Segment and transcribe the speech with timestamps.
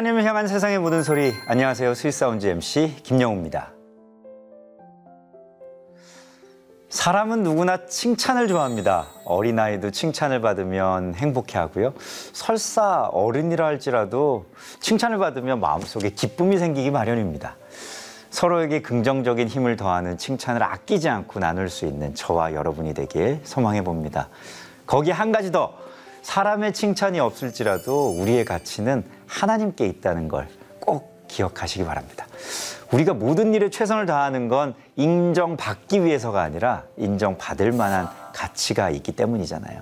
[0.00, 1.34] 하나님을 향한 세상의 모든 소리.
[1.46, 1.92] 안녕하세요.
[1.92, 3.70] Sweet Sound MC 김영우입니다.
[6.88, 9.08] 사람은 누구나 칭찬을 좋아합니다.
[9.26, 11.92] 어린아이도 칭찬을 받으면 행복해하고요.
[12.32, 14.46] 설사 어른이라 할지라도
[14.80, 17.56] 칭찬을 받으면 마음속에 기쁨이 생기기 마련입니다.
[18.30, 24.30] 서로에게 긍정적인 힘을 더하는 칭찬을 아끼지 않고 나눌 수 있는 저와 여러분이 되길 소망해 봅니다.
[24.86, 25.74] 거기 한 가지 더
[26.22, 30.46] 사람의 칭찬이 없을지라도 우리의 가치는 하나님께 있다는 걸
[30.80, 32.26] 꼭 기억하시기 바랍니다.
[32.92, 39.80] 우리가 모든 일에 최선을 다하는 건 인정받기 위해서가 아니라 인정받을 만한 가치가 있기 때문이잖아요.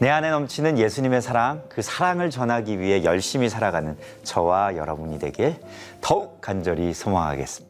[0.00, 5.56] 내 안에 넘치는 예수님의 사랑, 그 사랑을 전하기 위해 열심히 살아가는 저와 여러분이 되길
[6.00, 7.67] 더욱 간절히 소망하겠습니다.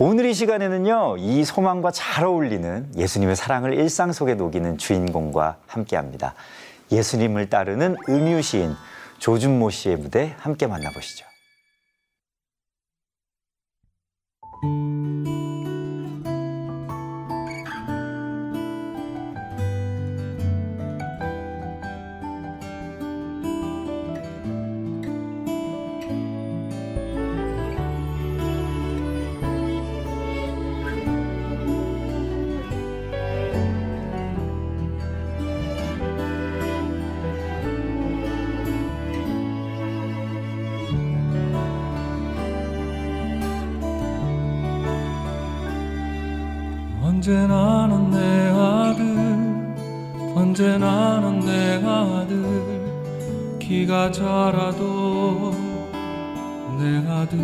[0.00, 6.34] 오늘 이 시간에는요, 이 소망과 잘 어울리는 예수님의 사랑을 일상 속에 녹이는 주인공과 함께 합니다.
[6.92, 8.76] 예수님을 따르는 음유 시인
[9.18, 11.26] 조준모 씨의 무대 함께 만나보시죠.
[53.68, 55.52] 키가 자라도
[56.78, 57.38] 내 아들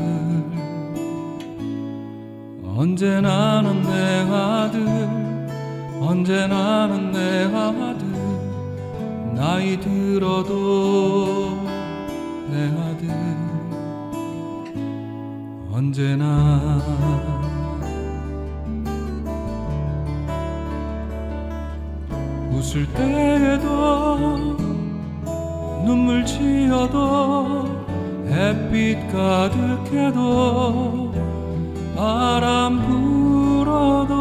[2.65, 4.87] 언제 나는 내 아들
[6.01, 8.07] 언제 나는 내 아들
[9.35, 11.63] 나이 들어도
[12.51, 13.11] 내 아들
[15.71, 16.81] 언제나.
[22.51, 24.64] 웃을 때에도
[25.85, 27.69] 눈물 지어도
[28.27, 31.13] 햇빛 가득해도
[31.95, 34.15] 바람 불어도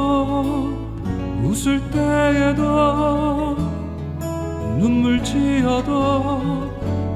[1.44, 3.56] 웃을 때에도
[4.78, 6.70] 눈물 지어도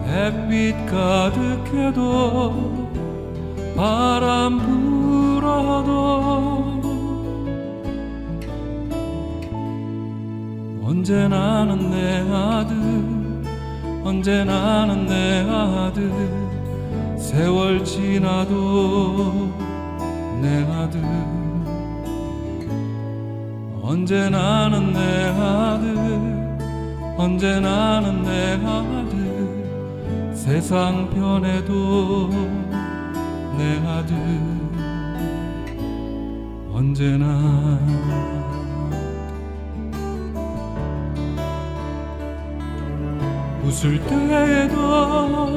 [0.07, 2.87] 햇빛 가득해도
[3.75, 6.07] 바람 불어도
[10.83, 13.16] 언제나 는 내 아들
[14.07, 16.09] 언제 나는 내 아들?
[17.19, 19.51] 세월 지나도
[20.41, 21.01] 내 아들.
[23.81, 27.17] 언제 나는 내 아들?
[27.17, 30.33] 언제 나는 내 아들?
[30.33, 32.29] 세상 변해도
[33.57, 34.15] 내 아들.
[36.71, 37.77] 언제나
[43.67, 45.49] 웃을 때에도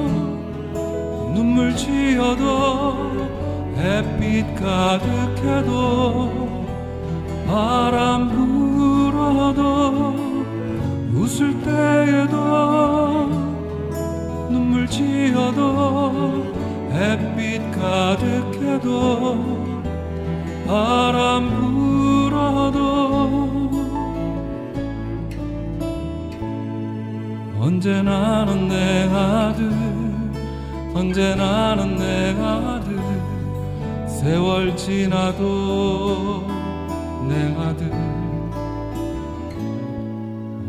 [1.32, 3.28] 눈물 지어도
[3.76, 6.59] 햇빛 가득해도
[7.47, 10.16] 바람 불어도
[11.15, 12.36] 웃을 때에도
[14.51, 16.53] 눈물 지어도
[16.92, 19.60] 햇빛 가득해도
[20.66, 23.00] 바람 불어도
[27.80, 29.72] 언제나는 내 아들
[30.94, 33.00] 언제나는 내 아들.
[34.06, 36.47] 세월 지나도
[37.27, 37.91] 내 아들.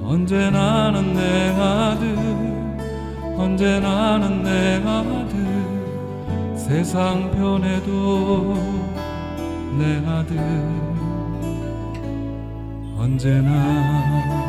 [0.01, 2.15] 언제나는 내 아들
[3.37, 5.35] 언제나는 내 아들.
[6.55, 8.55] 세상 변해도
[9.77, 10.37] 내 아들.
[12.97, 14.40] 언제나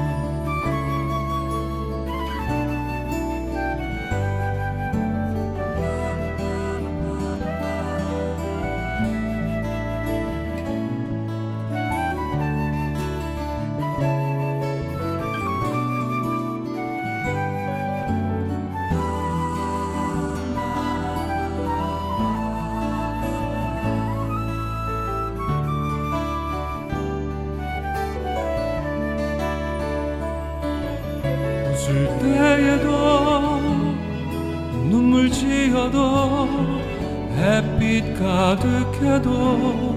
[38.23, 39.97] 가득해도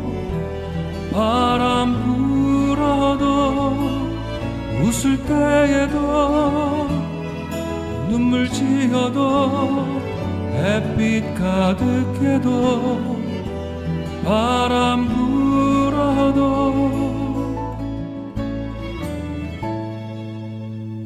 [1.14, 3.26] 바람 불어도
[4.82, 6.88] 웃을 때에도
[8.10, 9.86] 눈물 지어도
[10.54, 13.16] 햇빛 가득해도
[14.24, 16.74] 바람 불어도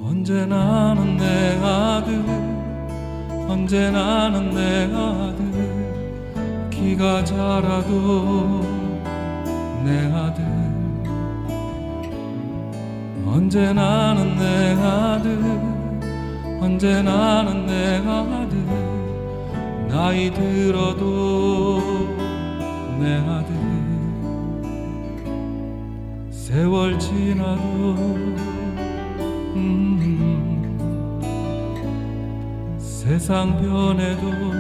[0.08, 2.24] 언제 나는 내 아들
[3.50, 5.49] 언제 나는 내 아들
[6.90, 8.62] 키가 자라도
[9.86, 10.44] 내 아들
[13.28, 15.40] 언제 나는 내 아들
[16.60, 18.58] 언제 나는 내 아들
[19.88, 21.80] 나이 들어도
[23.00, 23.54] 내 아들.
[26.32, 27.96] 세월 지나도
[29.56, 29.70] 음,
[32.80, 34.59] 세상 변해도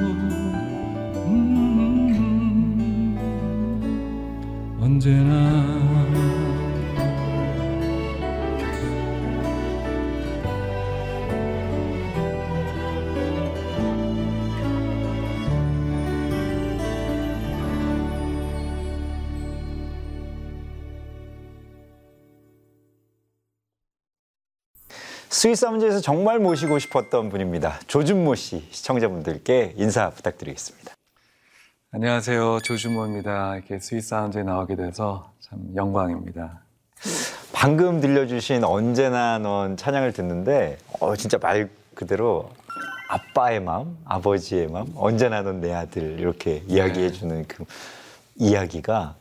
[4.99, 5.79] 언제나
[25.29, 27.79] 스위스 문제에서 정말 모시고 싶었던 분입니다.
[27.87, 30.98] 조준모 씨 시청자분들께 인사 부탁드리겠습니다.
[31.91, 32.59] 안녕하세요.
[32.63, 33.55] 조준모입니다.
[33.57, 36.61] 이렇게 스위스 사운드에 나오게 돼서 참 영광입니다.
[37.51, 42.51] 방금 들려주신 언제나 넌 찬양을 듣는데 어, 진짜 말 그대로
[43.09, 47.65] 아빠의 마음, 아버지의 마음, 언제나 넌 내 아들 이렇게 이야기해주는 그
[48.35, 49.15] 이야기가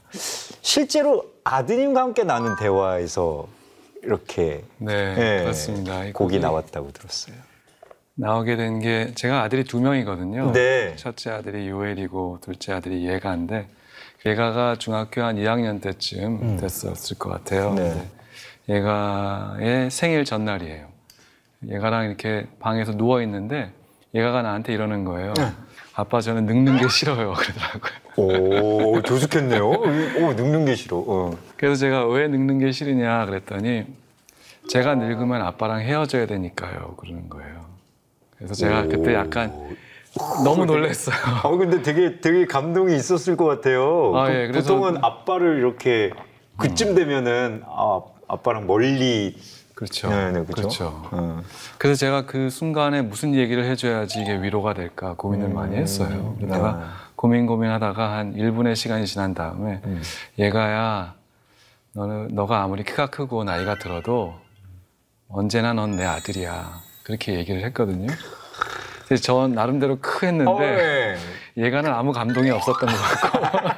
[0.60, 3.48] 실제로 아드님과 함께 나눈 대화에서
[4.02, 6.02] 이렇게 네, 예, 그렇습니다.
[6.12, 7.34] 곡이- 나왔다고 들었어요.
[8.20, 10.52] 나오게 된 게 제가 아들이 두 명이거든요.
[10.52, 10.94] 네.
[10.96, 13.68] 첫째 아들이 요엘이고 둘째 아들이 예가인데
[14.26, 17.70] 예가가 중학교 한 2학년 때쯤 됐었을 것 같아요.
[17.70, 17.76] 음.
[17.76, 18.08] 네.
[18.68, 20.86] 예가의 생일 전날이에요.
[21.68, 23.70] 예가랑 이렇게 방에서 누워 있는데
[24.14, 25.32] 예가가 나한테 이러는 거예요.
[25.34, 25.52] 네.
[25.94, 27.34] 아빠 저는 늙는 게 싫어요.
[27.38, 27.92] 그러더라고요.
[28.96, 29.68] 오, 조숙했네요.
[29.68, 30.98] 오, 늙는 게 싫어.
[31.06, 31.36] 어.
[31.56, 33.84] 그래서 제가 왜 늙는 게 싫으냐 그랬더니
[34.68, 36.94] 제가 늙으면 아빠랑 헤어져야 되니까요.
[36.98, 37.67] 그러는 거예요.
[38.38, 39.52] 그래서 제가 그때 약간
[40.44, 41.16] 너무 놀랐어요.
[41.44, 44.16] 아 근데 되게 되게 감동이 있었을 것 같아요.
[44.16, 46.10] 아, 보- 예, 그래서- 보통은 아빠를 이렇게
[46.56, 49.36] 그쯤 되면은 아, 아빠랑 멀리
[49.74, 50.08] 그렇죠.
[50.08, 50.54] 네, 네, 그렇죠.
[50.54, 51.02] 그렇죠.
[51.12, 51.40] 어.
[51.78, 56.34] 그래서 제가 그 순간에 무슨 얘기를 해줘야지 이게 위로가 될까 고민을 많이 했어요.
[56.38, 56.92] 그러다가 아.
[57.14, 60.02] 고민 고민하다가 한 1분의 시간이 지난 다음에 음.
[60.38, 61.14] 얘가야
[61.92, 64.34] 너는 너가 아무리 키가 크고 나이가 들어도
[65.28, 66.87] 언제나 넌 내 아들이야.
[67.08, 68.06] 그렇게 얘기를 했거든요.
[69.06, 71.16] 그래서 저 나름대로 크 했는데 어, 네.
[71.56, 73.68] 얘가는 아무 감동이 없었던 것 같고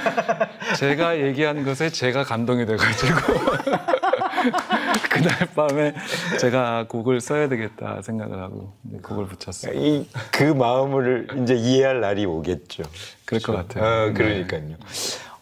[0.80, 3.18] 제가 얘기한 것에 제가 감동이 돼가지고
[5.12, 5.94] 그날 밤에
[6.40, 8.72] 제가 곡을 써야 되겠다 생각을 하고
[9.02, 9.74] 곡을 붙였어요.
[9.74, 12.84] 이, 그 마음을 이제 이해할 날이 오겠죠.
[13.26, 13.84] 그럴 것 같아요.
[13.84, 14.76] 어, 그러니까요.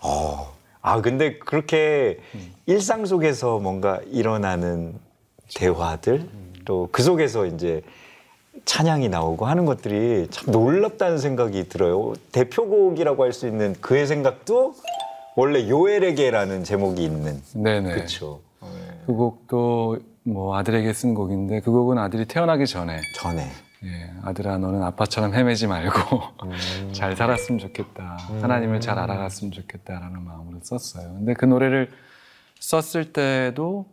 [0.01, 0.59] 어.
[0.83, 2.19] 아 근데 그렇게
[2.67, 4.99] 일상 속에서 뭔가 일어나는
[5.55, 6.29] 대화들
[6.69, 7.81] 또 그 속에서 이제
[8.67, 12.13] 찬양이 나오고 하는 것들이 참 놀랍다는 생각이 들어요.
[12.33, 14.75] 대표곡이라고 할 수 있는 그의 생각도
[15.37, 17.95] 원래 요엘에게라는 제목이 있는 네네.
[17.95, 18.41] 그렇죠.
[19.07, 23.49] 그 곡도 뭐 아들에게 쓴 곡인데 그 곡은 아들이 태어나기 전에 전에
[23.85, 26.21] 예, 아들아 너는 아빠처럼 헤매지 말고
[26.93, 28.19] 잘 살았으면 좋겠다.
[28.43, 31.15] 하나님을 잘 알아갔으면 좋겠다라는 마음으로 썼어요.
[31.15, 31.89] 근데 그 노래를
[32.59, 33.87] 썼을 때도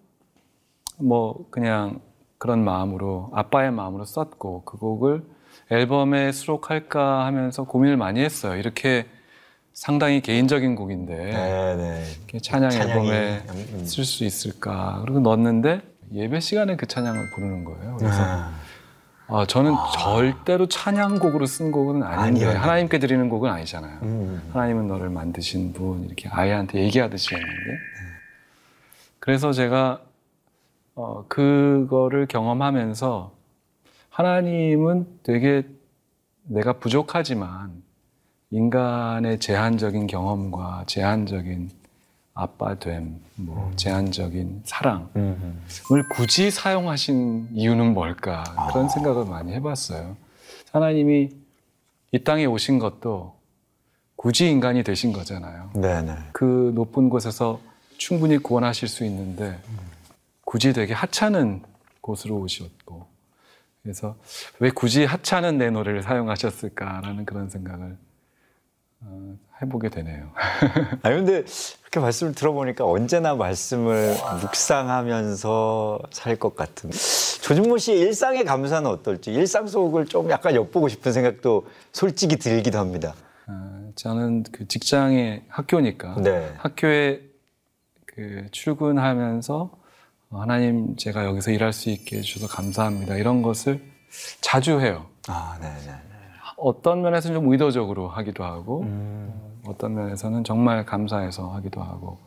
[0.97, 1.99] 뭐 그냥
[2.37, 5.23] 그런 마음으로 아빠의 마음으로 썼고 그 곡을
[5.71, 8.55] 앨범에 수록할까 하면서 고민을 많이 했어요.
[8.55, 9.07] 이렇게
[9.73, 12.03] 상당히 개인적인 곡인데 네네.
[12.17, 13.85] 이렇게 찬양 찬양이, 앨범에 음, 음.
[13.85, 15.01] 쓸수 있을까?
[15.01, 15.81] 그리고 넣었는데
[16.13, 17.97] 예배 시간에 그 찬양을 부르는 거예요.
[17.97, 18.53] 그래서 아,
[19.27, 22.59] 아, 저는 절대로 찬양곡으로 쓴 곡은 아닌데 아니요.
[22.61, 23.99] 하나님께 드리는 곡은 아니잖아요.
[24.03, 24.49] 음.
[24.53, 27.79] 하나님은 너를 만드신 분 이렇게 아이한테 얘기하듯이 했는데
[29.19, 30.01] 그래서 제가
[30.95, 33.31] 어, 그거를 경험하면서
[34.09, 35.63] 하나님은 되게
[36.43, 37.83] 내가 부족하지만
[38.51, 41.69] 인간의 제한적인 경험과 제한적인
[42.33, 45.61] 아빠됨, 뭐 제한적인 사랑 음.
[45.91, 50.15] 을 굳이 사용하신 이유는 뭘까 그런 생각을 많이 해봤어요.
[50.71, 51.29] 하나님이
[52.11, 53.35] 이 땅에 오신 것도
[54.15, 55.71] 굳이 인간이 되신 거잖아요.
[55.75, 56.15] 네네.
[56.33, 57.59] 그 높은 곳에서
[57.97, 59.57] 충분히 구원하실 수 있는데
[60.55, 61.63] 굳이 되게 하찮은
[61.99, 63.05] 곳으로 오셨고
[63.83, 64.15] 그래서
[64.59, 67.97] 왜 굳이 하찮은 내 노래를 사용하셨을까라는 그런 생각을
[69.01, 70.31] 어, 해보게 되네요.
[71.03, 71.43] 아니 근데
[71.81, 76.89] 이렇게 말씀을 들어보니까 언제나 말씀을 묵상하면서 살 것 같은
[77.41, 83.13] 조준모 씨의 일상의 감사는 어떨지 일상 속을 좀 약간 엿보고 싶은 생각도 솔직히 들기도 합니다.
[83.47, 86.53] 어, 저는 그 직장의 학교니까 네.
[86.59, 87.23] 학교에
[88.05, 89.84] 그 출근하면서 어,
[90.39, 93.81] 하나님 제가 여기서 일할 수 있게 해주셔서 감사합니다 이런 것을
[94.41, 95.05] 자주 해요.
[95.27, 95.93] 아, 네, 네.
[96.57, 99.33] 어떤 면에서는 좀 의도적으로 하기도 하고 음.
[99.65, 102.17] 어떤 면에서는 정말 감사해서 하기도 하고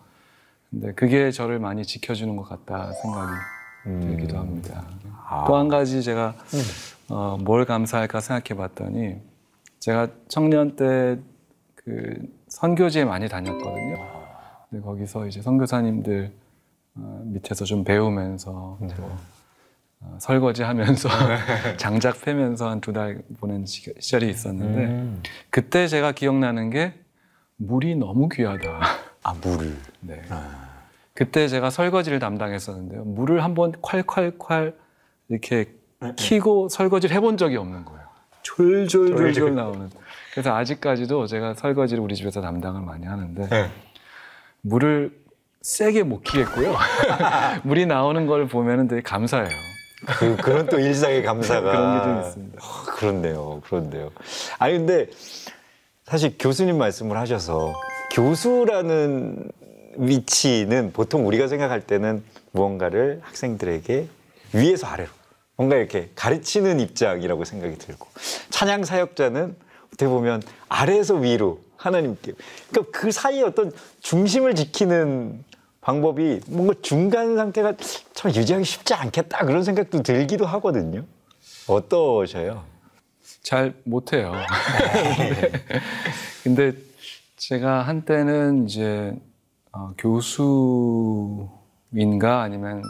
[0.70, 4.84] 근데 그게 저를 많이 지켜주는 것 같다 생각이 들기도 합니다.
[5.04, 5.12] 음.
[5.26, 5.42] 아.
[5.42, 5.44] 음.
[5.46, 6.34] 또한 가지 제가
[7.08, 9.16] 어, 뭘 감사할까 생각해 봤더니
[9.80, 11.18] 제가 청년 때
[11.88, 13.96] 그 선교지에 많이 다녔거든요.
[14.68, 16.47] 근데 거기서 이제 선교사님들 어,
[17.24, 18.88] 밑에서 좀 배우면서 네.
[18.96, 19.10] 또
[20.00, 21.08] 어, 설거지 하면서
[21.76, 25.22] 장작 패면서 한 두 달 보낸 시- 시절이 있었는데 음.
[25.50, 26.94] 그때 제가 기억나는 게
[27.56, 28.80] 물이 너무 귀하다.
[29.24, 29.76] 아, 물을.
[30.00, 30.22] 네.
[31.14, 33.02] 그때 제가 설거지를 담당했었는데요.
[33.04, 34.74] 물을 한번 콸콸콸
[35.28, 35.74] 이렇게
[36.16, 37.98] 키고 설거지를 해본 적이 없는 거예요.
[38.42, 39.90] 졸졸졸졸 나오는.
[40.32, 43.68] 그래서 아직까지도 제가 설거지를 우리 집에서 담당을 많이 하는데 네.
[44.60, 45.12] 물을
[45.68, 46.74] 세게 못 키겠고요.
[47.62, 49.50] 물이 나오는 걸 보면은 되게 감사해요.
[50.06, 52.58] 그, 그런 또 일상의 감사가 그런 게 좀 있습니다.
[52.62, 54.10] 아, 그렇네요, 그런데요.
[54.58, 55.08] 아니 근데
[56.06, 57.74] 사실 교수님 말씀을 하셔서
[58.12, 59.50] 교수라는
[59.98, 64.08] 위치는 보통 우리가 생각할 때는 무언가를 학생들에게
[64.54, 65.10] 위에서 아래로
[65.56, 68.06] 뭔가 이렇게 가르치는 입장이라고 생각이 들고
[68.48, 69.54] 찬양 사역자는
[69.88, 72.32] 어떻게 보면 아래에서 위로 하나님께
[72.70, 73.70] 그러니까 그 사이에 어떤
[74.00, 75.44] 중심을 지키는
[75.88, 77.72] 방법이 뭔가 중간 상태가
[78.12, 81.04] 참 유지하기 쉽지 않겠다 그런 생각도 들기도 하거든요.
[81.66, 82.62] 어떠셔요?
[83.42, 84.32] 잘 못해요.
[84.32, 85.50] 네.
[86.44, 86.74] 근데
[87.36, 89.16] 제가 한때는 이제
[89.72, 91.48] 어, 교수인가
[92.42, 92.82] 아니면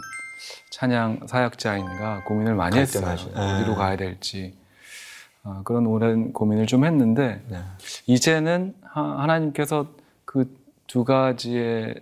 [0.71, 3.13] 찬양 사역자인가 고민을 많이 했어요.
[3.13, 3.75] 어디로 네.
[3.77, 4.57] 가야 될지
[5.45, 7.59] 어, 그런 오랜 고민을 좀 했는데 네.
[8.07, 9.87] 이제는 하, 하나님께서
[10.25, 11.97] 그 두 가지의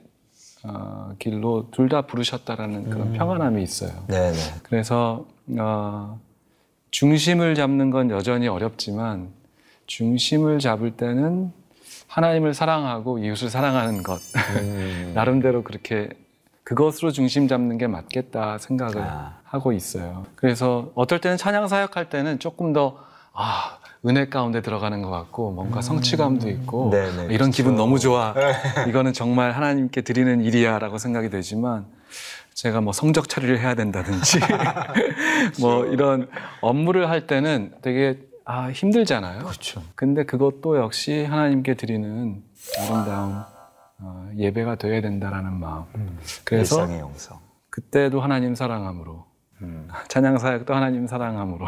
[0.69, 3.91] 어, 길로 둘 다 부르셨다라는 그런 평안함이 있어요.
[4.09, 4.37] 네네.
[4.65, 5.25] 그래서
[5.59, 6.19] 어,
[6.91, 9.29] 중심을 잡는 건 여전히 어렵지만
[9.87, 11.53] 중심을 잡을 때는
[12.09, 14.21] 하나님을 사랑하고 이웃을 사랑하는 것
[14.61, 15.13] 음.
[15.15, 16.09] 나름대로 그렇게
[16.65, 19.39] 그것으로 중심 잡는 게 맞겠다 생각을 아.
[19.45, 20.27] 하고 있어요.
[20.35, 22.99] 그래서 어떨 때는 찬양 사역할 때는 조금 더
[23.33, 26.91] 아, 은혜 가운데 들어가는 것 같고 뭔가 성취감도 있고 음.
[26.91, 27.51] 네네, 이런 그렇죠.
[27.53, 28.35] 기분 너무 좋아.
[28.89, 31.87] 이거는 정말 하나님께 드리는 일이야라고 생각이 되지만
[32.55, 34.41] 제가 뭐 성적 처리를 해야 된다든지
[35.61, 36.29] 뭐 이런
[36.61, 39.41] 업무를 할 때는 되게 아 힘들잖아요.
[39.41, 39.83] 그렇죠.
[39.95, 42.43] 근데 그것도 역시 하나님께 드리는
[42.79, 43.43] 아름다운
[43.99, 45.85] 어, 예배가 되어야 된다라는 마음.
[46.45, 47.39] 그래서 일상의 영성.
[47.71, 49.25] 그때도 하나님 사랑함으로
[49.63, 49.89] 음.
[50.09, 51.67] 찬양 사역도 하나님 사랑함으로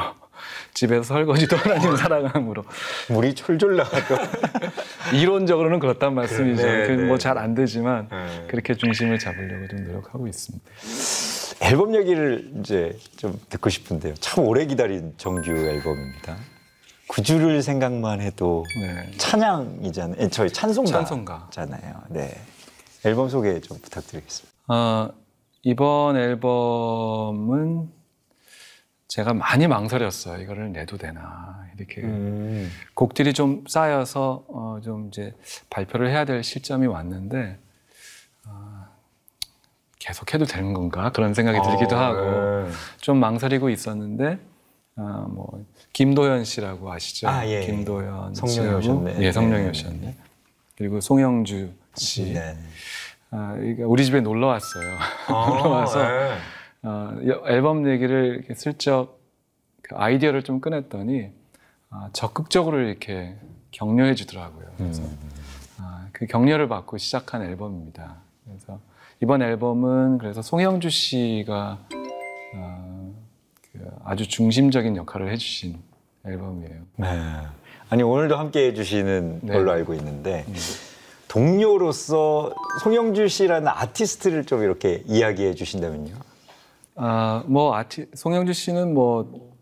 [0.74, 2.64] 집에서 설거지도 하나님 사랑함으로
[3.10, 4.16] 물이 철졸 나가도
[5.14, 6.62] 이론적으로는 그렇단 말씀이죠.
[6.66, 7.04] 네, 네.
[7.04, 8.46] 뭐잘 안 되지만 네.
[8.48, 10.64] 그렇게 중심을 잡으려고 좀 노력하고 있습니다.
[11.60, 14.14] 앨범 얘기를 이제 좀 듣고 싶은데요.
[14.14, 16.36] 참 오래 기다린 정규 앨범입니다.
[17.08, 19.10] 구주를 생각만 해도 네.
[19.16, 20.16] 찬양이잖아요.
[20.20, 20.90] 에, 저희 찬송가.
[20.92, 22.02] 찬송가 잖아요.
[22.10, 22.30] 네.
[23.04, 24.54] 앨범 소개 좀 부탁드리겠습니다.
[24.68, 25.10] 어,
[25.62, 27.88] 이번 앨범은
[29.08, 30.40] 제가 많이 망설였어요.
[30.42, 32.70] 이거를 내도 되나 이렇게 음.
[32.94, 35.34] 곡들이 좀 쌓여서 어, 좀 이제
[35.70, 37.58] 발표를 해야 될 시점이 왔는데
[38.46, 38.84] 어,
[39.98, 42.72] 계속 해도 되는 건가 그런 생각이 들기도 어, 하고 네.
[43.00, 44.38] 좀 망설이고 있었는데
[44.96, 47.28] 어, 뭐 김도현 씨라고 아시죠?
[47.28, 47.64] 아, 예.
[47.64, 49.16] 김도현 성령이 씨하고 오셨네.
[49.20, 49.70] 예, 성령이 네.
[49.70, 50.16] 오셨네.
[50.76, 52.34] 그리고 송영주 씨.
[52.34, 52.56] 네.
[53.30, 53.54] 아,
[53.86, 54.96] 우리 집에 놀러 왔어요.
[55.28, 56.36] 아, 놀러 와서 네.
[56.82, 59.18] 어, 여- 앨범 얘기를 이렇게 슬쩍
[59.82, 61.30] 그 아이디어를 좀 꺼냈더니
[61.90, 63.34] 아, 적극적으로 이렇게
[63.70, 64.66] 격려해 주더라고요.
[64.76, 65.18] 그래서 음.
[65.78, 68.16] 아, 그 격려를 받고 시작한 앨범입니다.
[68.44, 68.78] 그래서
[69.22, 71.78] 이번 앨범은 그래서 송영주 씨가
[72.54, 73.14] 어,
[73.72, 75.78] 그 아주 중심적인 역할을 해주신
[76.26, 76.80] 앨범이에요.
[76.96, 77.06] 네.
[77.90, 79.52] 아니 오늘도 함께 해주시는 네.
[79.52, 80.44] 걸로 알고 있는데
[81.28, 86.14] 동료로서 송영주 씨라는 아티스트를 좀 이렇게 이야기해 주신다면요.
[87.00, 89.54] 아, 뭐 아티 송영주 씨는 뭐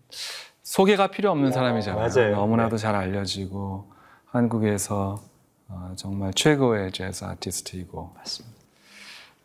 [0.63, 2.09] 소개가 필요 없는 사람이잖아요.
[2.09, 2.37] 맞아요.
[2.37, 2.83] 너무나도 네.
[2.83, 3.93] 잘 알려지고
[4.25, 5.23] 한국에서
[5.69, 8.57] 어, 정말 최고의 재즈 아티스트이고 맞습니다.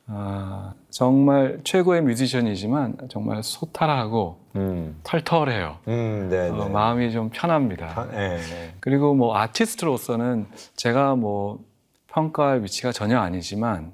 [0.08, 5.00] 아, 정말 최고의 뮤지션이지만 정말 소탈하고 음.
[5.04, 5.78] 털털해요.
[5.88, 6.70] 음, 네, 어, 네.
[6.70, 7.94] 마음이 좀 편합니다.
[8.00, 8.74] 아, 네, 네.
[8.80, 11.60] 그리고 뭐 아티스트로서는 제가 뭐
[12.08, 13.94] 평가할 위치가 전혀 아니지만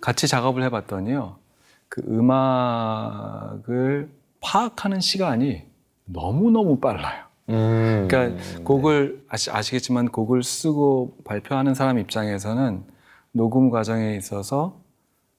[0.00, 1.42] 같이 작업을 해봤더니요.
[1.92, 4.08] 그 음악을
[4.40, 5.64] 파악하는 시간이
[6.06, 7.24] 너무너무 빨라요.
[7.50, 8.08] 음.
[8.08, 12.84] 그러니까 곡을 아시, 아시겠지만 곡을 쓰고 발표하는 사람 입장에서는
[13.32, 14.80] 녹음 과정에 있어서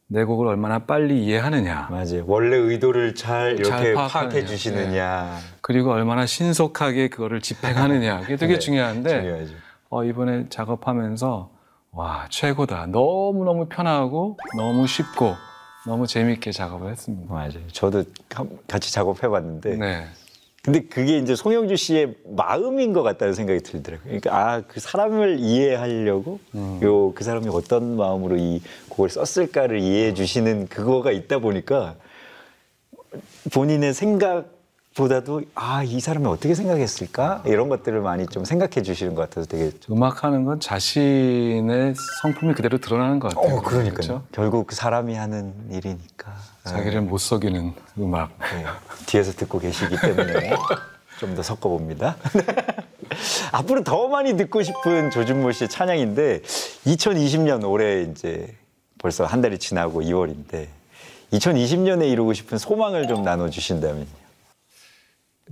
[0.05, 2.23] 내 곡을 얼마나 빨리 이해하느냐 맞아요.
[2.27, 3.95] 원래 의도를 잘 이렇게.
[3.95, 9.53] 파악해 주시느냐 그리고 얼마나 신속하게 그거를 집행하느냐 그게 되게 네, 중요한데 중요하죠.
[9.89, 11.49] 어, 이번에 작업하면서
[11.93, 15.33] 와 최고다 너무 너무 편하고 너무 쉽고
[15.85, 17.33] 너무 재밌게 작업을 했습니다.
[17.33, 17.67] 맞아요.
[17.71, 20.05] 저도 한- 같이 작업해 봤는데 네.
[20.63, 24.03] 근데 그게 이제 송영주 씨의 마음인 것 같다는 생각이 들더라고요.
[24.05, 26.79] 그러니까 아 그 사람을 이해하려고 음.
[26.81, 31.95] 요그 사람이 어떤 마음으로 이 곡을 썼을까를 이해해 주시는 그거가 있다 보니까
[33.53, 34.45] 본인의 생각
[34.95, 39.71] 보다도 아 이 사람이 어떻게 생각했을까 이런 것들을 많이 좀 생각해 주시는 것 같아서 되게
[39.79, 43.55] 좀- 음악하는 건 자신의 성품이 그대로 드러나는 것 같아요.
[43.57, 43.93] 어 그러니까요.
[43.93, 44.23] 그렇죠?
[44.31, 46.33] 결국 그 사람이 하는 일이니까
[46.65, 48.29] 자기를 못 속이는 음악.
[48.39, 48.65] 네,
[49.07, 50.51] 뒤에서 듣고 계시기 때문에
[51.19, 52.15] 좀 더 섞어 봅니다.
[53.51, 56.41] 앞으로 더 많이 듣고 싶은 조준모 씨의 찬양인데
[56.85, 58.55] 2020년 올해 이제
[58.97, 60.67] 벌써 한 달이 지나고 2월인데
[61.31, 64.22] 2020년에 이루고 싶은 소망을 좀 나눠 주신다면요.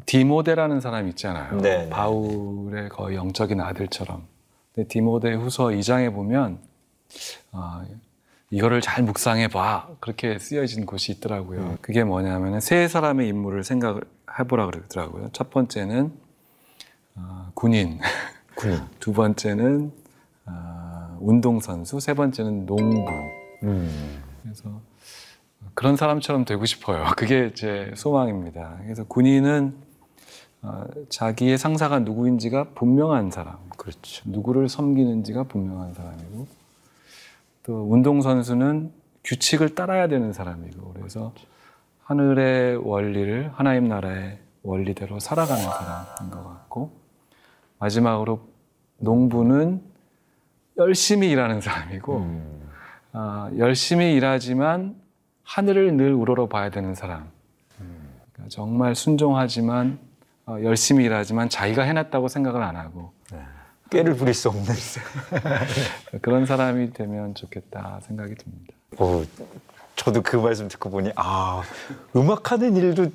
[0.06, 1.60] 디모데라는 사람 있잖아요.
[1.62, 4.26] 네, 네, 바울의 거의 영적인 아들처럼.
[4.74, 6.60] 근데 디모데 후서 2장에 보면
[7.52, 7.86] 아,
[8.50, 11.60] 이거를 잘 묵상해 봐 그렇게 쓰여진 곳이 있더라고요.
[11.60, 11.78] 음.
[11.82, 14.02] 그게 뭐냐면은 세 사람의 인물을 생각을
[14.40, 15.30] 해보라 그러더라고요.
[15.34, 16.12] 첫 번째는
[17.16, 18.00] 아, 군인,
[18.56, 18.80] 군인.
[19.00, 19.92] 두 번째는
[20.46, 23.12] 아, 운동선수, 세 번째는 농부.
[23.64, 24.24] 음.
[24.42, 24.82] 그래서
[25.74, 27.06] 그런 사람처럼 되고 싶어요.
[27.18, 28.80] 그게 제 소망입니다.
[28.84, 29.76] 그래서 군인은
[30.64, 34.22] 어, 자기의 상사가 누구인지가 분명한 사람, 그렇죠.
[34.30, 36.48] 누구를 섬기는지가 분명한 사람이고,
[37.64, 38.92] 또 운동선수는
[39.24, 41.34] 규칙을 따라야 되는 사람이고, 그래서
[42.04, 46.92] 하늘의 원리를 하나님 나라의 원리대로 살아가는 사람인 것 같고,
[47.80, 48.42] 마지막으로
[49.00, 49.82] 농부는
[50.78, 52.70] 열심히 일하는 사람이고, 음.
[53.14, 55.01] 아, 열심히 일하지만
[55.52, 57.30] 하늘을 늘 우러러 봐야 되는 사람.
[57.78, 60.00] 그러니까 정말 순종하지만
[60.46, 63.12] 어, 열심히 일하지만 자기가 해놨다고 생각을 안 하고
[63.90, 64.64] 꾀를 부릴 수 없는.
[66.22, 68.74] 그런 사람이 되면 좋겠다 생각이 듭니다.
[68.98, 69.26] 어,
[69.98, 71.62] 저도 그 말씀 듣고 보니 아
[72.16, 73.08] 음악하는 일도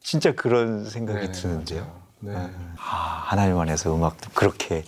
[0.00, 2.00] 진짜 그런 생각이 네네, 드는데요.
[2.20, 2.34] 네.
[2.76, 4.84] 아, 하나님 안에서 음악도 그렇게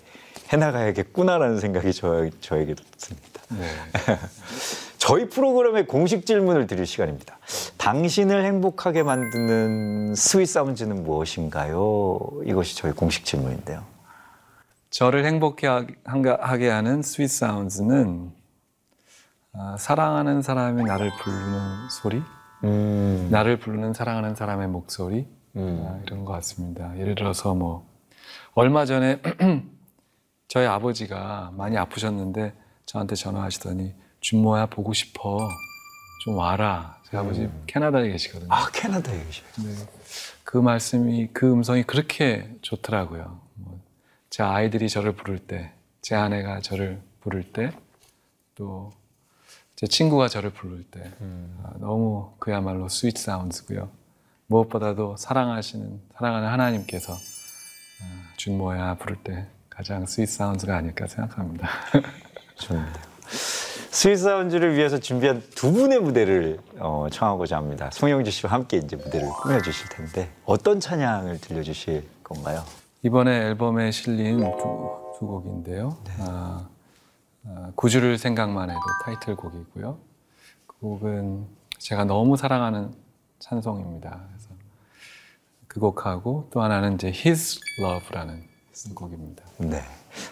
[0.52, 3.40] 해나가야겠구나라는 생각이 저, 저에게 듭니다.
[3.48, 3.66] 네.
[5.00, 7.38] 저희 프로그램의 공식 질문을 드릴 시간입니다.
[7.78, 12.20] 당신을 행복하게 만드는 sweet sound는 무엇인가요?
[12.44, 13.82] 이것이 저희 공식 질문인데요.
[14.90, 18.30] 저를 행복하게 하게 하는 sweet sound는
[19.54, 22.22] 아, 사랑하는 사람이 나를 부르는 소리,
[22.64, 25.86] 음, 나를 부르는 사랑하는 사람의 목소리, 음.
[25.88, 26.96] 아, 이런 것 같습니다.
[26.98, 27.88] 예를 들어서 뭐
[28.52, 29.22] 얼마 전에
[30.46, 32.52] 저희 아버지가 많이 아프셨는데
[32.84, 35.48] 저한테 전화하시더니 준모야 보고 싶어
[36.24, 36.98] 좀 와라.
[37.04, 38.52] 저희 아버지 캐나다에 계시거든요.
[38.52, 39.46] 아 캐나다에 계셔요.
[39.64, 39.74] 네.
[40.44, 43.40] 그 말씀이 그 음성이 그렇게 좋더라고요.
[43.54, 47.72] 뭐제 아이들이 저를 부를 때, 제 아내가 저를 부를 때,
[48.54, 48.92] 또
[49.80, 51.11] 제 친구가 저를 부를 때
[51.62, 53.88] 아, 너무 그야말로 sweet sound고요.
[54.46, 61.70] 무엇보다도 사랑하시는 사랑하는 하나님께서 아, 준모야 부를 때 가장 sweet sound가 아닐까 생각합니다.
[62.56, 62.92] 좋습니다.
[63.90, 67.90] sweet sound를 위해서 준비한 두 분의 무대를 어, 청하고자 합니다.
[67.92, 72.62] 송영주 씨와 함께 이제 무대를 꾸며주실 텐데 어떤 찬양을 들려주실 건가요?
[73.03, 75.96] 이번에 앨범에 실린 두, 두 곡인데요.
[76.20, 76.68] 아,
[77.46, 79.98] 아, 구주를 생각만 해도 타이틀곡이고요.
[80.66, 81.46] 그 곡은
[81.79, 82.94] 제가 너무 사랑하는
[83.40, 84.20] 찬송입니다.
[84.29, 84.50] 그래서
[85.66, 88.44] 그 곡하고 또 하나는 이제 His Love라는
[88.94, 89.42] 곡입니다.
[89.59, 89.83] 네.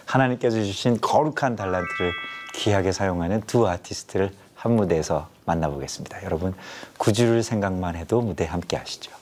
[0.05, 2.11] 하나님께서 주신 거룩한 달란트를
[2.53, 6.23] 귀하게 사용하는 두 아티스트를 한 무대에서 만나보겠습니다.
[6.23, 6.53] 여러분
[6.97, 9.18] 구주를 생각만 해도 무대 함께 하시죠.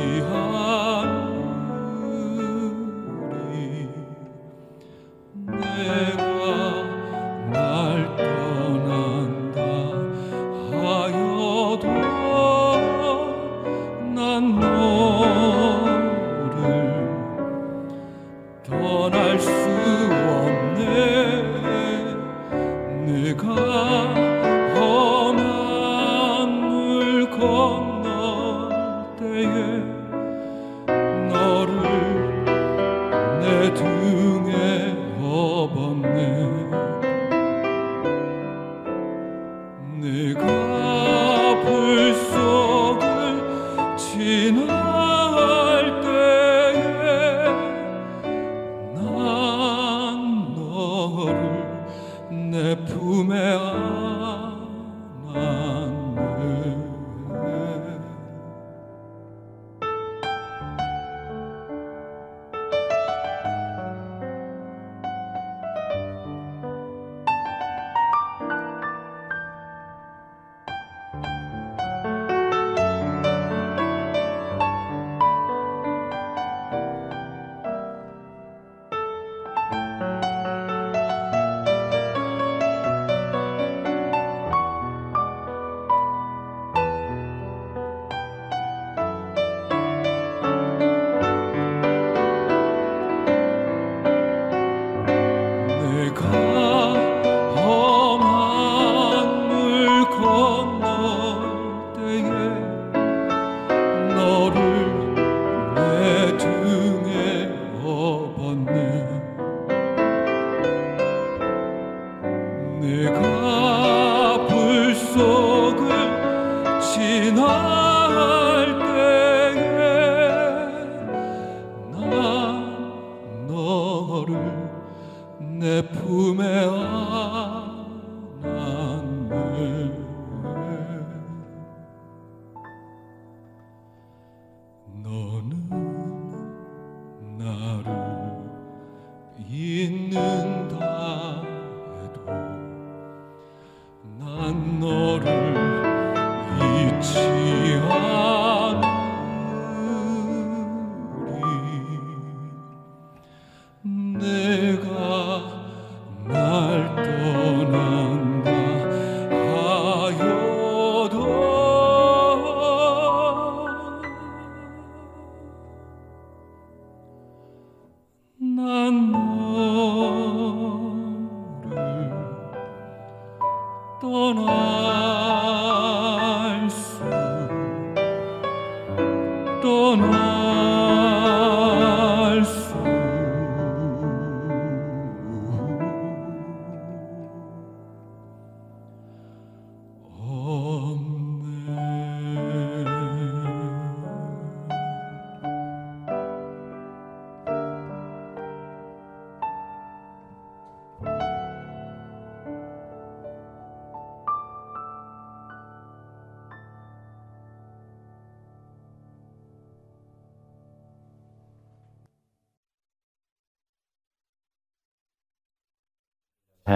[0.00, 0.69] 잊지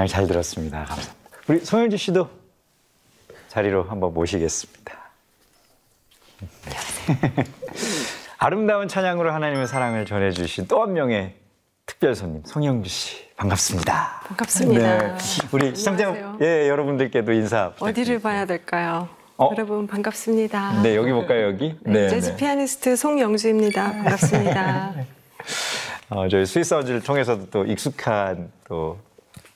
[0.04, 0.78] 찬양 잘 들었습니다.
[0.84, 1.14] 감사합니다.
[1.48, 2.28] 우리 송영주 씨도
[3.48, 4.98] 자리로 한번 모시겠습니다.
[8.38, 11.34] 아름다운 찬양으로 하나님의 사랑을 전해주신 또 한 명의
[11.86, 14.20] 특별 손님 송영주 씨 반갑습니다.
[14.26, 15.16] 반갑습니다.
[15.16, 15.18] 네.
[15.52, 16.14] 우리 시청자.
[16.40, 17.72] 예 여러분들께도 인사.
[17.78, 19.08] 어디를 봐야 될까요?
[19.36, 19.50] 어?
[19.52, 20.82] 여러분 반갑습니다.
[20.82, 21.76] 네 여기 볼까요 여기?
[21.82, 23.92] 네, 재즈 피아니스트 송영주입니다.
[23.92, 24.94] 반갑습니다.
[26.10, 28.98] 어, 저희 스위스 어즈를 통해서도 또 익숙한 또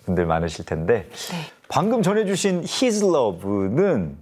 [0.09, 1.37] 분들 많으실 텐데 네.
[1.69, 4.17] 방금 전해주신 His Love는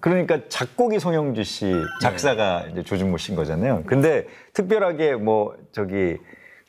[0.00, 3.82] 그러니까 작곡이 송영주 씨, 작사가 이제 조준모 씨인 거잖아요.
[3.86, 6.18] 근데 특별하게 뭐 저기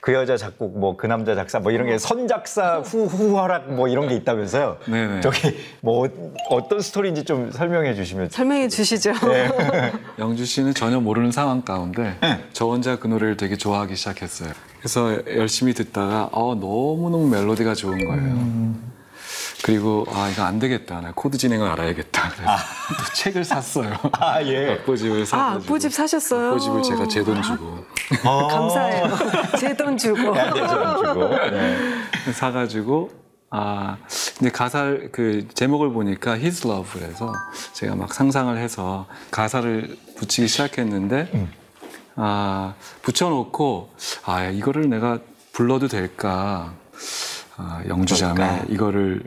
[0.02, 4.08] 그 여자 작곡 뭐 그 남자 작사 뭐 이런 게 선작사 후후 허락 뭐 이런
[4.08, 4.78] 게 있다면서요.
[4.88, 5.22] 네네.
[5.22, 6.10] 저기 뭐
[6.50, 8.30] 어떤 스토리인지 좀 설명해 주시면.
[8.30, 9.14] 설명해 주시죠.
[9.30, 9.50] 네.
[10.18, 12.18] 영주 씨는 전혀 모르는 상황 가운데
[12.52, 14.52] 저 혼자 그 노래를 되게 좋아하기 시작했어요.
[14.80, 18.74] 그래서 열심히 듣다가 어, 너무너무 멜로디가 좋은 거예요.
[19.64, 21.02] 그리고 아 이거 안 되겠다.
[21.02, 22.30] 나 코드 진행을 알아야겠다.
[22.30, 22.52] 그래서
[22.98, 23.94] 또 책을 샀어요.
[24.14, 24.74] 아 예.
[24.82, 26.48] 악보집을 아, 사가지고 악보집 사셨어요?
[26.50, 27.86] 악보집을 제가 제 돈 주고
[28.50, 29.08] 감사해요.
[29.60, 30.34] 제 돈 주고.
[30.34, 31.28] 네, 돈 주고.
[31.52, 31.78] 네.
[32.34, 33.12] 사가지고
[33.52, 33.98] 아
[34.40, 37.32] 근데 가사를 그 제목을 보니까 His Love에서
[37.74, 41.48] 제가 막 상상을 해서 가사를 붙이기 시작했는데
[42.16, 43.94] 아 붙여놓고
[44.26, 45.20] 아 이거를 내가
[45.54, 46.74] 불러도 될까
[47.64, 48.66] 아, 영주 자매 그럴까?
[48.70, 49.22] 이거를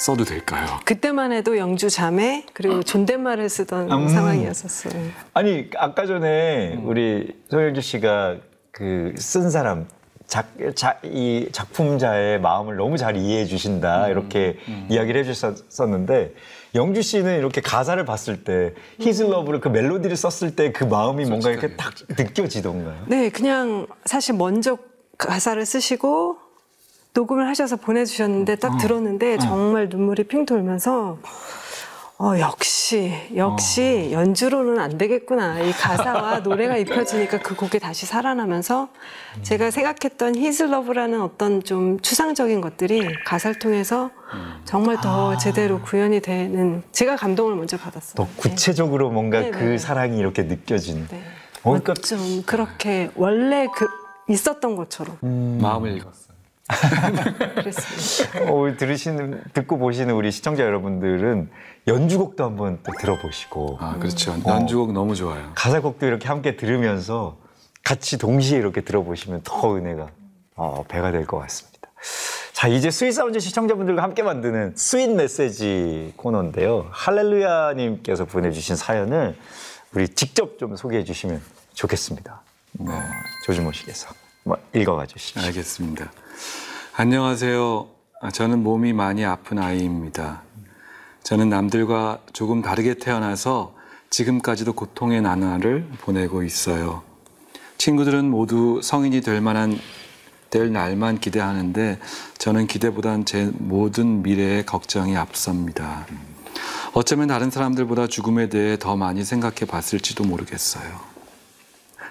[0.00, 0.66] 써도 될까요?
[0.84, 4.08] 그때만 해도 영주 자매 그리고 존댓말을 쓰던 음.
[4.08, 4.92] 상황이었었어요.
[5.34, 8.36] 아니 아까 전에 우리 송영주 씨가
[8.72, 9.86] 그 쓴 사람
[10.26, 16.34] 작, 자, 이 작품자의 마음을 너무 잘 이해해 주신다 이렇게 이야기를 해주셨었는데
[16.76, 21.50] 영주 씨는 이렇게 가사를 봤을 때 His Love를 그 멜로디를 썼을 때 그 마음이 뭔가
[21.50, 23.06] 이렇게 딱 느껴지던가요?
[23.08, 24.78] 네, 그냥 사실 먼저
[25.18, 26.38] 가사를 쓰시고
[27.12, 31.18] 녹음을 하셔서 보내주셨는데 딱 들었는데 정말 눈물이 핑 돌면서
[32.22, 35.58] 어, 역시, 역시 연주로는 안 되겠구나.
[35.60, 38.90] 이 가사와 노래가 입혀지니까 그 곡이 다시 살아나면서
[39.40, 44.10] 제가 생각했던 His Love라는 어떤 좀 추상적인 것들이 가사를 통해서
[44.66, 48.14] 정말 더 제대로 구현이 되는 제가 감동을 먼저 받았어요.
[48.16, 49.78] 더 구체적으로 뭔가 네, 그 네.
[49.78, 51.08] 사랑이 이렇게 느껴지는.
[51.08, 51.22] 네.
[51.62, 53.88] 어, 그러니까 좀 그렇게 원래 그
[54.28, 56.29] 있었던 것처럼 마음을 읽었어요.
[57.54, 58.52] 그랬습니다.
[58.52, 61.50] 어, 들으시는 듣고 보시는 우리 시청자 여러분들은
[61.86, 64.36] 연주곡도 한번 또 들어보시고 아 그렇죠.
[64.46, 65.52] 연주곡 너무 좋아요.
[65.54, 67.36] 가사곡도 이렇게 함께 들으면서
[67.82, 70.08] 같이 동시에 이렇게 들어보시면 더 은혜가
[70.56, 71.88] 어, 배가 될 것 같습니다.
[72.52, 76.88] 자 이제 Sweet Sound 시청자분들과 함께 만드는 sweet message 코너인데요.
[76.90, 79.36] 할렐루야님께서 보내주신 사연을
[79.94, 81.40] 우리 직접 좀 소개해 주시면
[81.72, 82.42] 좋겠습니다.
[82.72, 82.92] 네.
[83.46, 84.08] 조준모 씨께서
[84.44, 85.40] 뭐 읽어가 주시죠.
[85.40, 86.10] 알겠습니다.
[87.02, 87.88] 안녕하세요.
[88.20, 90.42] 아, 저는 몸이 많이 아픈 아이입니다.
[91.22, 93.74] 저는 남들과 조금 다르게 태어나서
[94.10, 97.02] 지금까지도 고통의 나날을 보내고 있어요.
[97.78, 99.78] 친구들은 모두 성인이 될 만한
[100.50, 101.98] 될 날만 기대하는데
[102.36, 106.06] 저는 기대보단 제 모든 미래의 걱정이 앞섭니다.
[106.92, 111.00] 어쩌면 다른 사람들보다 죽음에 대해 더 많이 생각해 봤을지도 모르겠어요.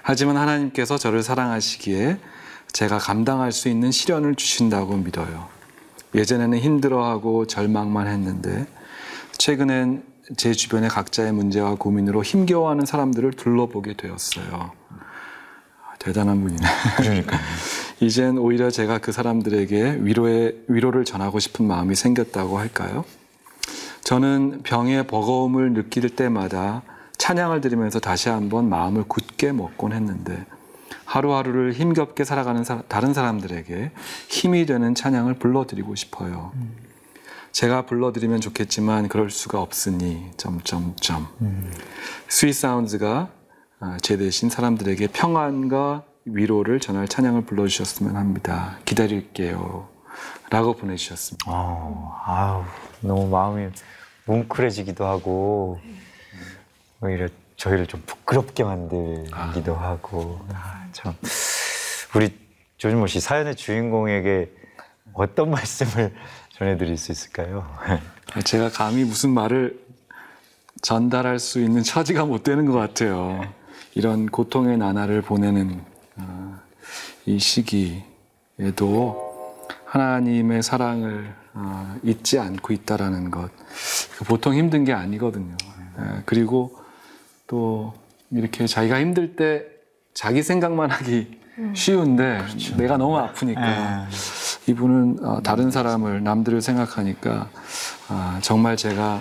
[0.01, 2.17] 하지만 하나님께서 저를 사랑하시기에
[2.71, 5.47] 제가 감당할 수 있는 시련을 주신다고 믿어요.
[6.15, 8.67] 예전에는 힘들어하고 절망만 했는데
[9.37, 10.03] 최근엔
[10.37, 14.71] 제 주변의 각자의 문제와 고민으로 힘겨워하는 사람들을 둘러보게 되었어요.
[14.91, 16.67] 아, 대단한 분이네.
[16.97, 17.37] 그러니까
[17.99, 23.05] 이젠 오히려 제가 그 사람들에게 위로의 위로를 전하고 싶은 마음이 생겼다고 할까요?
[24.03, 26.83] 저는 병의 버거움을 느낄 때마다
[27.17, 30.45] 찬양을 드리면서 다시 한번 마음을 굳게 먹곤 했는데
[31.09, 33.91] 하루하루를 힘겹게 살아가는 사- 다른 사람들에게
[34.29, 36.51] 힘이 되는 찬양을 불러드리고 싶어요.
[37.51, 41.27] 제가 불러드리면 좋겠지만 그럴 수가 없으니 점점점
[42.27, 43.29] 스윗 사운드가
[43.79, 48.77] 아, 제 대신 사람들에게 평안과 위로를 전할 찬양을 불러주셨으면 합니다.
[48.85, 49.87] 기다릴게요.
[50.51, 51.45] 라고 보내주셨습니다.
[51.47, 52.63] 어, 아우,
[53.01, 53.69] 너무 마음이
[54.25, 55.79] 뭉클해지기도 하고,
[57.01, 61.13] 오히려 저희를 좀 부끄럽게 만들기도 하고, 아, 참.
[62.15, 62.33] 우리
[62.77, 64.49] 조준모 씨 사연의 주인공에게
[65.13, 66.15] 어떤 말씀을
[66.53, 67.69] 전해드릴 수 있을까요?
[68.33, 69.77] 아, 제가 감히 무슨 말을
[70.81, 73.41] 전달할 수 있는 처지가 못 되는 것 같아요.
[73.93, 75.83] 이런 고통의 나날을 보내는
[76.15, 76.61] 아,
[77.25, 79.29] 이 시기에도
[79.83, 85.57] 하나님의 사랑을 아, 잊지 않고 있다라는 것그 보통 힘든 게 아니거든요.
[85.99, 86.78] 예, 그리고
[87.49, 87.93] 또
[88.31, 89.65] 이렇게 자기가 힘들 때
[90.13, 91.39] 자기 생각만 하기
[91.73, 92.41] 쉬운데
[92.77, 94.07] 내가 너무 아프니까
[94.67, 97.49] 이분은 어, 다른 사람을 남들을 생각하니까
[98.07, 99.19] 아, 정말 제가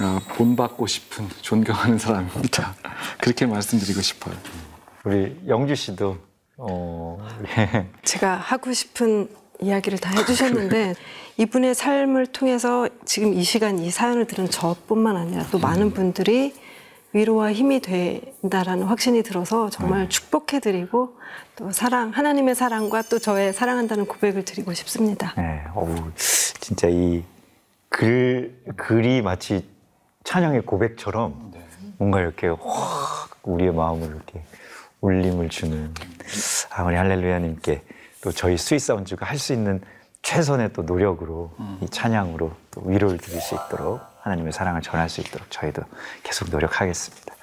[0.00, 2.74] 아, 본받고 싶은 존경하는 사람입니다.
[3.18, 4.34] 그렇게 말씀드리고 싶어요.
[5.04, 6.18] 우리 영주 씨도,
[6.58, 7.26] 어,
[8.04, 9.28] 제가 하고 싶은
[9.60, 10.94] 이야기를 다 해주셨는데
[11.38, 16.54] 이분의 삶을 통해서 지금 이 시간 이 사연을 들은 저뿐만 아니라 또 많은 분들이
[17.12, 21.16] 위로와 힘이 된다라는 확신이 들어서 정말 축복해드리고
[21.56, 25.34] 또 사랑 하나님의 사랑과 또 저의 사랑한다는 고백을 드리고 싶습니다.
[25.36, 27.24] 네, 어우, 진짜 이
[27.88, 29.68] 글, 글이 마치
[30.24, 31.52] 찬양의 고백처럼
[31.98, 34.42] 뭔가 이렇게 확 우리의 마음을 이렇게
[35.00, 35.92] 울림을 주는.
[36.70, 37.82] 아, 우리 할렐루야님께
[38.22, 39.80] 또 저희 스윗사운즈가 할 수 있는
[40.22, 41.50] 최선의 또 노력으로
[41.80, 45.82] 이 찬양으로 또 위로를 드릴 수 있도록 하나님의 사랑을 전할 수 있도록 저희도
[46.22, 47.34] 계속 노력하겠습니다.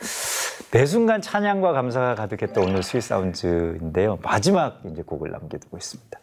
[0.71, 4.19] 매 순간 찬양과 감사가 가득했던 오늘 스윗사운즈인데요.
[4.21, 6.19] 마지막 이제 곡을 남겨두고 있습니다.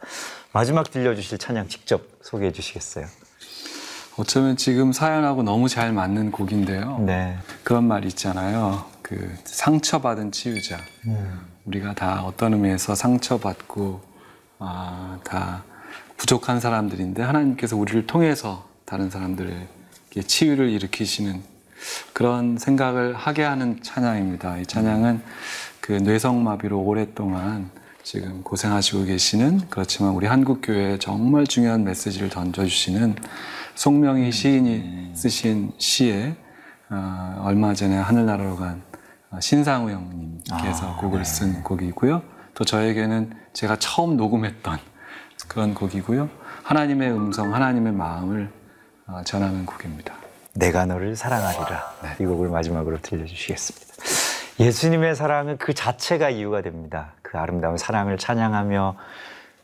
[0.53, 3.07] 마지막 들려주실 찬양 직접 소개해 주시겠어요?
[4.17, 6.99] 어쩌면 지금 사연하고 너무 잘 맞는 곡인데요.
[7.01, 7.37] 네.
[7.65, 8.85] 그런 말 있잖아요.
[9.03, 10.79] 그 상처받은 치유자.
[11.65, 14.01] 우리가 다 어떤 의미에서 상처받고
[14.61, 15.65] 아, 다
[16.17, 19.69] 부족한 사람들인데 하나님께서 우리를 통해서 다른 사람들에게
[20.23, 21.43] 치유를 일으키시는
[22.13, 24.59] 그런 생각을 하게 하는 찬양입니다.
[24.59, 25.23] 이 찬양은
[25.81, 27.71] 그 뇌성마비로 오랫동안
[28.03, 33.17] 지금 고생하시고 계시는 그렇지만 우리 한국 교회에 정말 중요한 메시지를 던져주시는
[33.75, 36.37] 송명희 시인이 쓰신 시에
[36.91, 38.83] 어, 얼마 전에 하늘나라로 간
[39.31, 41.25] 어, 신상우 형님께서 아, 곡을 네.
[41.25, 42.23] 쓴 곡이고요.
[42.55, 44.79] 또 저에게는 제가 처음 녹음했던
[45.49, 46.29] 그런 곡이고요.
[46.63, 48.64] 하나님의 음성, 하나님의 마음을 어,
[49.25, 50.15] 전하는 곡입니다.
[50.55, 51.95] 내가 너를 사랑하리라.
[52.21, 53.87] 이 곡을 마지막으로 들려주시겠습니다.
[54.61, 57.13] 예수님의 사랑은 그 자체가 이유가 됩니다.
[57.23, 58.97] 그 아름다운 사랑을 찬양하며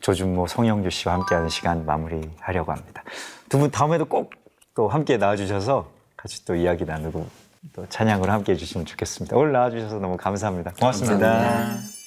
[0.01, 3.03] 조준모, 송영주 씨와 함께하는 시간 마무리하려고 합니다.
[3.49, 4.41] 두 분 다음에도 꼭
[4.73, 7.27] 또 함께 나와주셔서 같이 또 이야기 나누고
[7.73, 9.35] 또 찬양을 함께 해주시면 좋겠습니다.
[9.35, 10.71] 오늘 나와주셔서 너무 감사합니다.
[10.79, 11.17] 고맙습니다.
[11.17, 12.00] 나는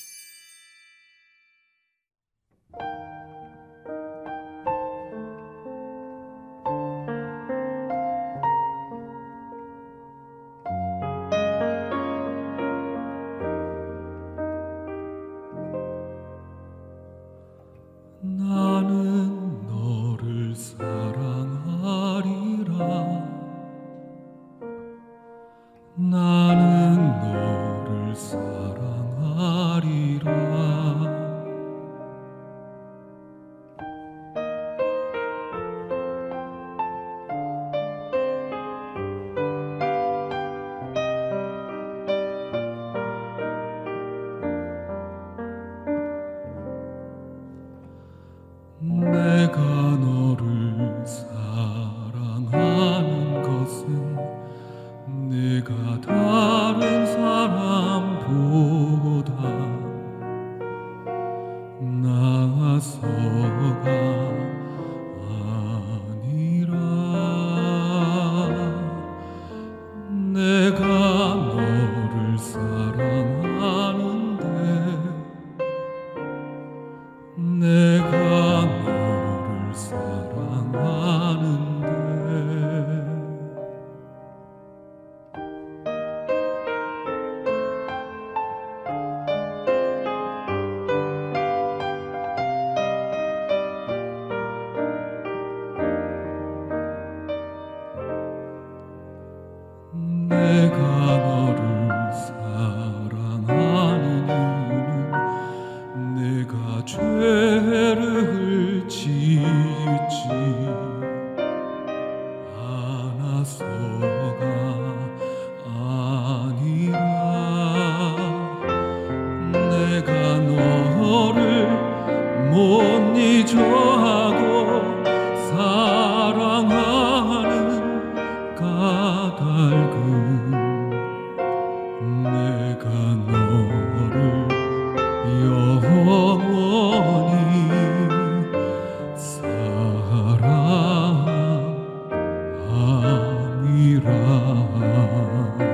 [144.55, 145.74] 사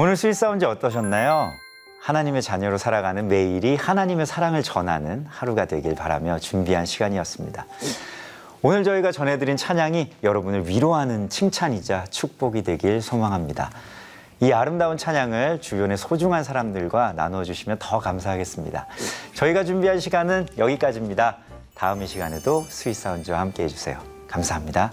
[0.00, 1.54] 오늘 Sweet Sounds 어떠셨나요?
[2.00, 7.66] 하나님의 자녀로 살아가는 매일이 하나님의 사랑을 전하는 하루가 되길 바라며 준비한 시간이었습니다.
[8.62, 13.72] 오늘 저희가 전해드린 찬양이 여러분을 위로하는 칭찬이자 축복이 되길 소망합니다.
[14.38, 18.86] 이 아름다운 찬양을 주변의 소중한 사람들과 나눠주시면 더 감사하겠습니다.
[19.34, 21.38] 저희가 준비한 시간은 여기까지입니다.
[21.74, 23.98] 다음 이 시간에도 스윗사운지와 함께 해주세요.
[24.28, 24.92] 감사합니다.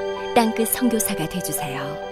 [0.33, 2.10] 땅끝 선교사가 되주세요.